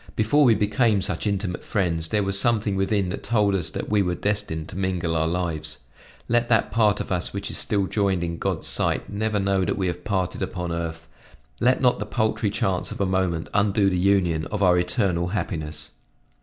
[0.15, 4.01] Before we became such intimate friends there was something within that told us that we
[4.01, 5.77] were destined to mingle our lives.
[6.27, 9.77] Let that part of us which is still joined in God's sight never know that
[9.77, 11.07] we have parted upon earth;
[11.59, 15.91] let not the paltry chance of a moment undo the union of our eternal happiness!"